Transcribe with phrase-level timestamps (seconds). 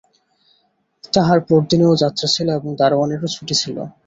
[1.13, 3.77] তাহার পরদিনেও যাত্রা ছিল এবং দরোয়ানেরও ছুটি ছিল।